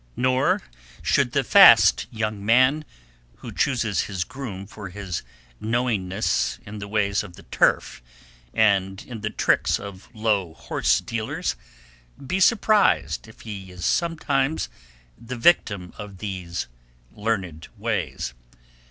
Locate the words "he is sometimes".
13.41-14.69